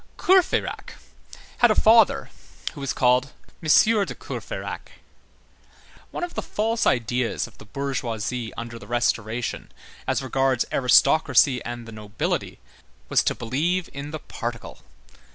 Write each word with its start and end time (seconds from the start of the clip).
Courfeyrac 0.17 0.95
had 1.59 1.69
a 1.69 1.79
father 1.79 2.31
who 2.73 2.81
was 2.81 2.91
called 2.91 3.33
M. 3.61 3.69
de 4.05 4.15
Courfeyrac. 4.15 4.93
One 6.09 6.23
of 6.23 6.33
the 6.33 6.41
false 6.41 6.87
ideas 6.87 7.45
of 7.45 7.59
the 7.59 7.65
bourgeoisie 7.65 8.51
under 8.55 8.79
the 8.79 8.87
Restoration 8.87 9.71
as 10.07 10.23
regards 10.23 10.65
aristocracy 10.71 11.63
and 11.63 11.87
the 11.87 11.91
nobility 11.91 12.57
was 13.09 13.21
to 13.25 13.35
believe 13.35 13.91
in 13.93 14.09
the 14.09 14.17
particle. 14.17 14.79